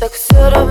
Так 0.00 0.12
все 0.12 0.48
равно. 0.48 0.69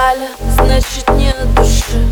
печаль, 0.00 0.28
значит 0.54 1.08
нет 1.10 1.36
души 1.54 2.06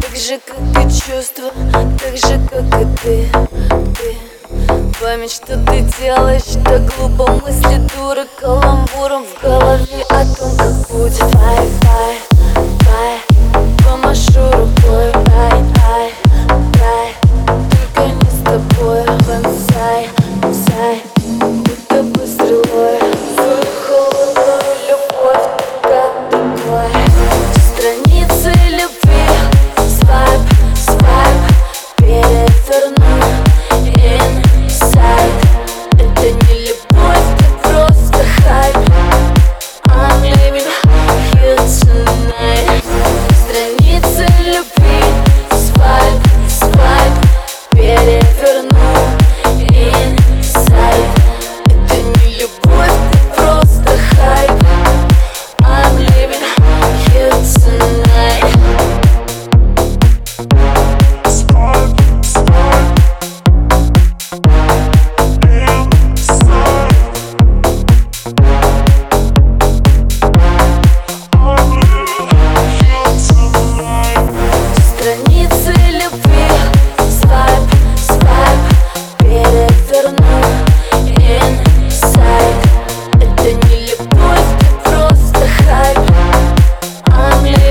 Так 0.00 0.16
же, 0.16 0.40
как 0.46 0.84
и 0.84 0.90
чувства, 0.90 1.50
так 1.98 2.16
же, 2.16 2.40
как 2.48 2.80
и 2.80 2.86
ты, 3.02 3.28
ты. 3.96 4.16
Память, 5.00 5.32
что 5.32 5.56
ты 5.64 5.80
делаешь, 6.00 6.62
так 6.64 6.82
глупо 6.96 7.32
мысли 7.32 7.80
дура 7.94 8.26
Каламбуром 8.40 9.24
в 9.24 9.42
голове, 9.42 10.04
а 10.10 10.24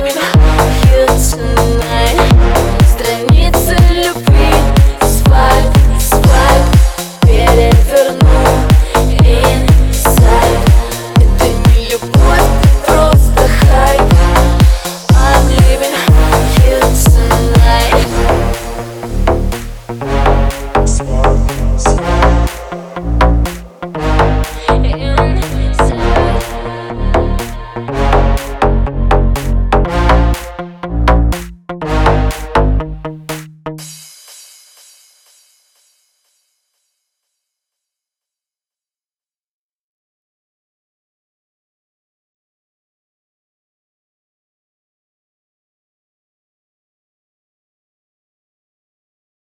living. 0.01 0.40